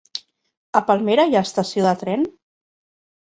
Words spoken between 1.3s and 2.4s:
hi ha estació de tren?